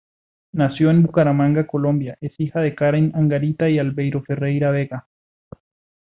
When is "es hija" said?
2.21-2.59